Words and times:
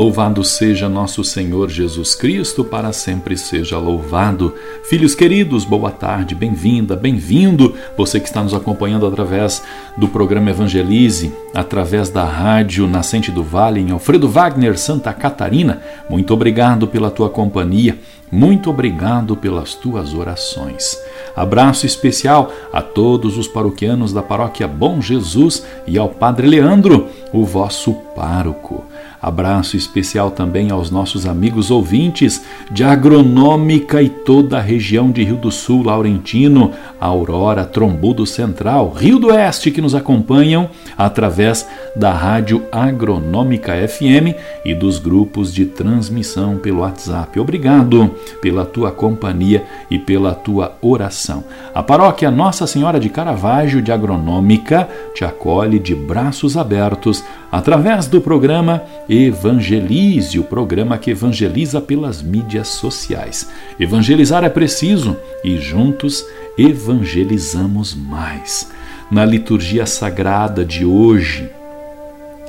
Louvado 0.00 0.42
seja 0.42 0.88
nosso 0.88 1.22
Senhor 1.22 1.68
Jesus 1.68 2.14
Cristo, 2.14 2.64
para 2.64 2.90
sempre 2.90 3.36
seja 3.36 3.76
louvado. 3.76 4.54
Filhos 4.84 5.14
queridos, 5.14 5.62
boa 5.62 5.90
tarde, 5.90 6.34
bem-vinda, 6.34 6.96
bem-vindo. 6.96 7.74
Você 7.98 8.18
que 8.18 8.26
está 8.26 8.42
nos 8.42 8.54
acompanhando 8.54 9.06
através 9.06 9.62
do 9.98 10.08
programa 10.08 10.48
Evangelize, 10.48 11.30
através 11.54 12.08
da 12.08 12.24
rádio 12.24 12.86
Nascente 12.86 13.30
do 13.30 13.44
Vale, 13.44 13.78
em 13.78 13.90
Alfredo 13.90 14.26
Wagner, 14.26 14.78
Santa 14.78 15.12
Catarina. 15.12 15.82
Muito 16.08 16.32
obrigado 16.32 16.86
pela 16.86 17.10
tua 17.10 17.28
companhia. 17.28 17.98
Muito 18.32 18.70
obrigado 18.70 19.36
pelas 19.36 19.74
tuas 19.74 20.14
orações. 20.14 20.96
Abraço 21.36 21.84
especial 21.84 22.50
a 22.72 22.80
todos 22.80 23.36
os 23.36 23.46
paroquianos 23.46 24.14
da 24.14 24.22
paróquia 24.22 24.66
Bom 24.66 25.02
Jesus 25.02 25.62
e 25.86 25.98
ao 25.98 26.08
Padre 26.08 26.46
Leandro, 26.46 27.08
o 27.34 27.44
vosso 27.44 27.92
pároco. 28.16 28.84
Abraço 29.22 29.76
especial 29.76 30.30
também 30.30 30.70
aos 30.70 30.90
nossos 30.90 31.26
amigos 31.26 31.70
ouvintes 31.70 32.42
de 32.70 32.82
Agronômica 32.82 34.02
e 34.02 34.08
toda 34.08 34.56
a 34.56 34.62
região 34.62 35.10
de 35.10 35.22
Rio 35.22 35.36
do 35.36 35.50
Sul, 35.50 35.82
Laurentino, 35.84 36.72
Aurora, 36.98 37.64
Trombudo 37.64 38.24
Central, 38.24 38.90
Rio 38.90 39.18
do 39.18 39.28
Oeste, 39.28 39.70
que 39.70 39.82
nos 39.82 39.94
acompanham 39.94 40.70
através 40.96 41.68
da 41.94 42.12
Rádio 42.12 42.62
Agronômica 42.72 43.72
FM 43.86 44.34
e 44.64 44.74
dos 44.74 44.98
grupos 44.98 45.52
de 45.52 45.66
transmissão 45.66 46.56
pelo 46.56 46.80
WhatsApp. 46.80 47.38
Obrigado 47.38 48.14
pela 48.40 48.64
tua 48.64 48.90
companhia 48.90 49.64
e 49.90 49.98
pela 49.98 50.34
tua 50.34 50.76
oração. 50.80 51.44
A 51.74 51.82
paróquia 51.82 52.30
Nossa 52.30 52.66
Senhora 52.66 52.98
de 52.98 53.10
Caravaggio 53.10 53.82
de 53.82 53.92
Agronômica 53.92 54.88
te 55.14 55.24
acolhe 55.24 55.78
de 55.78 55.94
braços 55.94 56.56
abertos 56.56 57.22
através 57.50 58.06
do 58.06 58.20
programa 58.20 58.82
Evangelize, 59.12 60.38
o 60.38 60.44
programa 60.44 60.96
que 60.96 61.10
evangeliza 61.10 61.80
pelas 61.80 62.22
mídias 62.22 62.68
sociais. 62.68 63.50
Evangelizar 63.80 64.44
é 64.44 64.48
preciso 64.48 65.16
e 65.42 65.58
juntos 65.58 66.24
evangelizamos 66.56 67.92
mais. 67.92 68.70
Na 69.10 69.24
liturgia 69.24 69.84
sagrada 69.84 70.64
de 70.64 70.84
hoje, 70.84 71.50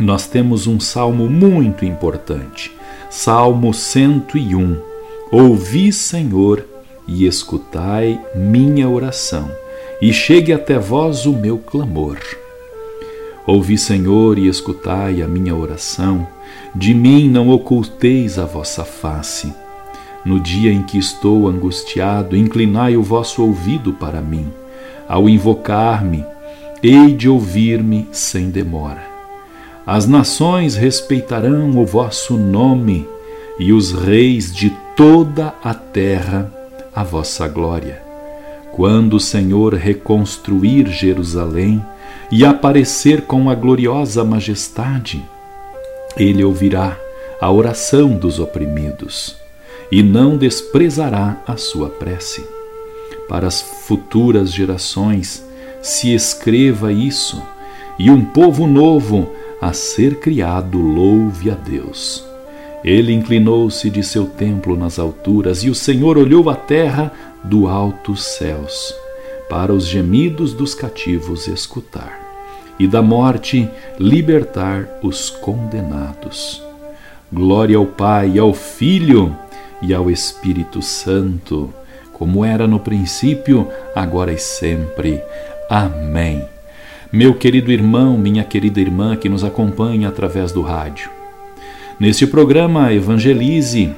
nós 0.00 0.26
temos 0.26 0.66
um 0.66 0.80
salmo 0.80 1.28
muito 1.28 1.84
importante, 1.84 2.72
Salmo 3.10 3.74
101. 3.74 4.78
Ouvi, 5.30 5.92
Senhor, 5.92 6.64
e 7.06 7.26
escutai 7.26 8.18
minha 8.34 8.88
oração, 8.88 9.50
e 10.00 10.10
chegue 10.10 10.54
até 10.54 10.78
vós 10.78 11.26
o 11.26 11.34
meu 11.34 11.58
clamor. 11.58 12.16
Ouvi, 13.46 13.78
Senhor, 13.78 14.38
e 14.38 14.48
escutai 14.48 15.22
a 15.22 15.28
minha 15.28 15.54
oração. 15.54 16.26
De 16.74 16.92
mim 16.92 17.28
não 17.28 17.48
oculteis 17.48 18.38
a 18.38 18.44
vossa 18.44 18.84
face. 18.84 19.52
No 20.24 20.40
dia 20.40 20.72
em 20.72 20.82
que 20.82 20.98
estou 20.98 21.46
angustiado, 21.46 22.36
inclinai 22.36 22.96
o 22.96 23.02
vosso 23.02 23.44
ouvido 23.44 23.92
para 23.92 24.20
mim. 24.20 24.52
Ao 25.08 25.28
invocar-me, 25.28 26.24
hei 26.82 27.12
de 27.12 27.28
ouvir-me 27.28 28.08
sem 28.10 28.50
demora. 28.50 29.06
As 29.86 30.08
nações 30.08 30.74
respeitarão 30.74 31.78
o 31.78 31.86
vosso 31.86 32.36
nome, 32.36 33.06
e 33.58 33.72
os 33.72 33.92
reis 33.92 34.52
de 34.52 34.70
toda 34.96 35.54
a 35.62 35.72
terra 35.72 36.52
a 36.92 37.04
vossa 37.04 37.46
glória. 37.46 38.02
Quando 38.72 39.14
o 39.14 39.20
Senhor 39.20 39.74
reconstruir 39.74 40.88
Jerusalém, 40.88 41.80
e 42.30 42.44
aparecer 42.44 43.22
com 43.22 43.48
a 43.48 43.54
gloriosa 43.54 44.24
majestade. 44.24 45.24
Ele 46.16 46.42
ouvirá 46.44 46.98
a 47.40 47.50
oração 47.50 48.10
dos 48.10 48.38
oprimidos 48.38 49.36
e 49.90 50.02
não 50.02 50.36
desprezará 50.36 51.42
a 51.46 51.56
sua 51.56 51.88
prece. 51.88 52.44
Para 53.28 53.46
as 53.46 53.60
futuras 53.60 54.52
gerações 54.52 55.44
se 55.82 56.14
escreva 56.14 56.92
isso, 56.92 57.42
e 57.98 58.10
um 58.10 58.24
povo 58.24 58.66
novo 58.66 59.32
a 59.60 59.72
ser 59.72 60.16
criado 60.16 60.78
louve 60.78 61.50
a 61.50 61.54
Deus. 61.54 62.24
Ele 62.84 63.12
inclinou-se 63.12 63.88
de 63.90 64.02
seu 64.02 64.26
templo 64.26 64.76
nas 64.76 64.98
alturas, 64.98 65.62
e 65.64 65.70
o 65.70 65.74
Senhor 65.74 66.18
olhou 66.18 66.50
a 66.50 66.54
terra 66.54 67.12
do 67.44 67.68
altos 67.68 68.24
céus 68.24 68.94
para 69.48 69.72
os 69.72 69.86
gemidos 69.86 70.52
dos 70.52 70.74
cativos 70.74 71.46
escutar, 71.46 72.20
e 72.78 72.86
da 72.86 73.00
morte 73.00 73.68
libertar 73.98 74.98
os 75.02 75.30
condenados. 75.30 76.62
Glória 77.32 77.76
ao 77.76 77.86
Pai, 77.86 78.38
ao 78.38 78.52
Filho 78.52 79.36
e 79.82 79.94
ao 79.94 80.10
Espírito 80.10 80.82
Santo, 80.82 81.72
como 82.12 82.44
era 82.44 82.66
no 82.66 82.80
princípio, 82.80 83.68
agora 83.94 84.32
e 84.32 84.38
sempre. 84.38 85.20
Amém. 85.68 86.44
Meu 87.12 87.34
querido 87.34 87.70
irmão, 87.70 88.16
minha 88.16 88.42
querida 88.42 88.80
irmã 88.80 89.16
que 89.16 89.28
nos 89.28 89.44
acompanha 89.44 90.08
através 90.08 90.50
do 90.50 90.62
rádio. 90.62 91.10
Neste 91.98 92.26
programa 92.26 92.92
Evangelize, 92.92 93.94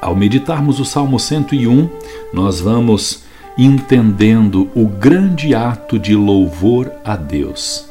ao 0.00 0.14
meditarmos 0.14 0.78
o 0.78 0.84
Salmo 0.84 1.18
101, 1.18 1.88
nós 2.32 2.60
vamos 2.60 3.25
entendendo 3.56 4.68
o 4.74 4.86
grande 4.86 5.54
ato 5.54 5.98
de 5.98 6.14
louvor 6.14 6.92
a 7.04 7.16
Deus. 7.16 7.86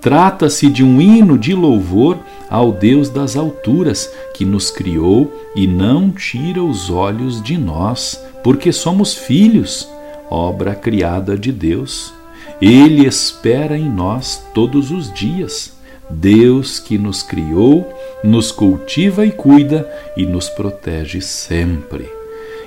Trata-se 0.00 0.68
de 0.68 0.84
um 0.84 1.00
hino 1.00 1.38
de 1.38 1.54
louvor 1.54 2.18
ao 2.48 2.70
Deus 2.70 3.08
das 3.08 3.36
alturas, 3.36 4.08
que 4.34 4.44
nos 4.44 4.70
criou 4.70 5.32
e 5.54 5.66
não 5.66 6.10
tira 6.10 6.62
os 6.62 6.90
olhos 6.90 7.42
de 7.42 7.56
nós, 7.56 8.22
porque 8.44 8.72
somos 8.72 9.14
filhos, 9.14 9.88
obra 10.30 10.74
criada 10.74 11.36
de 11.36 11.50
Deus. 11.50 12.12
Ele 12.60 13.06
espera 13.06 13.76
em 13.76 13.88
nós 13.90 14.42
todos 14.54 14.90
os 14.90 15.12
dias. 15.12 15.72
Deus 16.08 16.78
que 16.78 16.96
nos 16.96 17.22
criou, 17.22 17.92
nos 18.22 18.52
cultiva 18.52 19.26
e 19.26 19.32
cuida 19.32 19.90
e 20.16 20.24
nos 20.24 20.48
protege 20.48 21.20
sempre. 21.20 22.08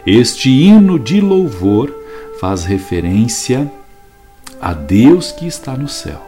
Este 0.05 0.49
hino 0.49 0.99
de 0.99 1.21
louvor 1.21 1.98
faz 2.39 2.63
referência 2.63 3.69
a 4.61 4.73
Deus 4.73 5.31
que 5.31 5.45
está 5.45 5.75
no 5.75 5.87
céu. 5.87 6.21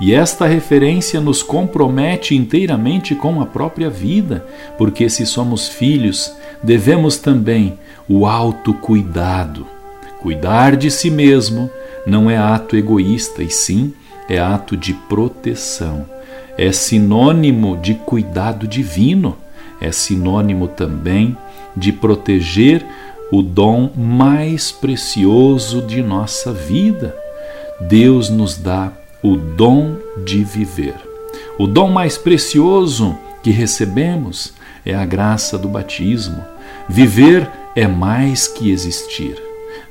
E 0.00 0.14
esta 0.14 0.46
referência 0.46 1.20
nos 1.20 1.42
compromete 1.42 2.34
inteiramente 2.34 3.14
com 3.14 3.40
a 3.40 3.46
própria 3.46 3.90
vida, 3.90 4.46
porque 4.78 5.10
se 5.10 5.26
somos 5.26 5.68
filhos, 5.68 6.32
devemos 6.62 7.18
também 7.18 7.78
o 8.08 8.26
autocuidado. 8.26 9.66
Cuidar 10.20 10.74
de 10.74 10.90
si 10.90 11.10
mesmo 11.10 11.70
não 12.06 12.30
é 12.30 12.36
ato 12.36 12.76
egoísta, 12.76 13.42
e 13.42 13.50
sim 13.50 13.92
é 14.28 14.38
ato 14.38 14.76
de 14.76 14.94
proteção. 14.94 16.06
É 16.56 16.72
sinônimo 16.72 17.76
de 17.76 17.94
cuidado 17.94 18.66
divino, 18.66 19.36
é 19.80 19.92
sinônimo 19.92 20.66
também 20.66 21.36
de 21.76 21.92
proteger 21.92 22.84
o 23.30 23.42
dom 23.42 23.90
mais 23.96 24.72
precioso 24.72 25.82
de 25.82 26.02
nossa 26.02 26.52
vida. 26.52 27.14
Deus 27.80 28.28
nos 28.28 28.56
dá 28.56 28.92
o 29.22 29.36
dom 29.36 29.96
de 30.24 30.42
viver. 30.42 30.94
O 31.58 31.66
dom 31.66 31.90
mais 31.90 32.18
precioso 32.18 33.16
que 33.42 33.50
recebemos 33.50 34.52
é 34.84 34.94
a 34.94 35.04
graça 35.04 35.56
do 35.56 35.68
batismo. 35.68 36.44
Viver 36.88 37.48
é 37.76 37.86
mais 37.86 38.48
que 38.48 38.70
existir. 38.70 39.36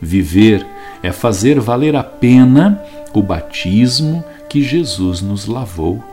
Viver 0.02 0.66
é 1.02 1.12
fazer 1.12 1.60
valer 1.60 1.96
a 1.96 2.04
pena 2.04 2.82
o 3.14 3.22
batismo 3.22 4.24
que 4.50 4.62
Jesus 4.62 5.22
nos 5.22 5.46
lavou, 5.46 6.04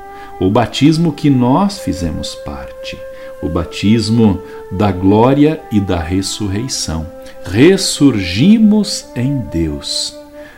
o 0.40 0.50
batismo 0.50 1.12
que 1.12 1.30
nós 1.30 1.78
fizemos 1.78 2.34
parte, 2.36 2.98
o 3.42 3.48
batismo 3.48 4.40
da 4.72 4.90
glória 4.90 5.60
e 5.70 5.80
da 5.80 6.00
ressurreição 6.00 7.06
ressurgimos 7.50 9.06
em 9.14 9.38
Deus, 9.38 10.16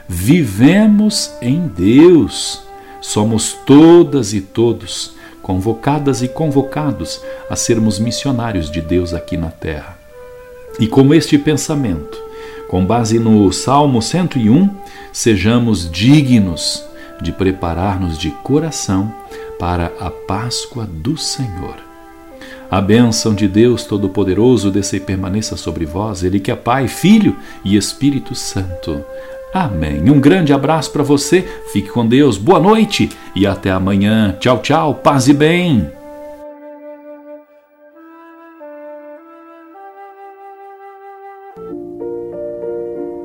vivemos 0.08 1.30
em 1.40 1.68
Deus, 1.68 2.62
somos 3.00 3.52
todas 3.66 4.32
e 4.32 4.40
todos 4.40 5.12
convocadas 5.42 6.22
e 6.22 6.28
convocados 6.28 7.22
a 7.48 7.56
sermos 7.56 7.98
missionários 7.98 8.70
de 8.70 8.80
Deus 8.80 9.14
aqui 9.14 9.36
na 9.36 9.50
terra. 9.50 9.98
E 10.78 10.86
com 10.86 11.14
este 11.14 11.38
pensamento, 11.38 12.18
com 12.68 12.84
base 12.84 13.18
no 13.18 13.50
Salmo 13.52 14.02
101, 14.02 14.68
sejamos 15.12 15.90
dignos 15.90 16.84
de 17.22 17.32
preparar-nos 17.32 18.18
de 18.18 18.30
coração 18.30 19.12
para 19.58 19.92
a 19.98 20.10
Páscoa 20.10 20.86
do 20.86 21.16
Senhor. 21.16 21.87
A 22.70 22.80
bênção 22.80 23.34
de 23.34 23.48
Deus 23.48 23.84
Todo-Poderoso 23.84 24.70
desça 24.70 24.96
e 24.96 25.00
permaneça 25.00 25.56
sobre 25.56 25.86
vós, 25.86 26.22
Ele 26.22 26.38
que 26.38 26.50
é 26.50 26.56
Pai, 26.56 26.86
Filho 26.86 27.36
e 27.64 27.76
Espírito 27.76 28.34
Santo. 28.34 29.02
Amém. 29.54 30.10
Um 30.10 30.20
grande 30.20 30.52
abraço 30.52 30.92
para 30.92 31.02
você, 31.02 31.48
fique 31.72 31.88
com 31.88 32.06
Deus, 32.06 32.36
boa 32.36 32.60
noite 32.60 33.08
e 33.34 33.46
até 33.46 33.70
amanhã. 33.70 34.36
Tchau, 34.38 34.58
tchau, 34.58 34.94
paz 34.96 35.28
e 35.28 35.32
bem. 35.32 35.97